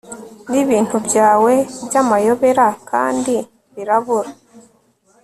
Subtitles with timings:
[0.51, 1.53] Nibintu byawe
[1.85, 3.35] byamayobera kandi
[3.73, 4.31] birabura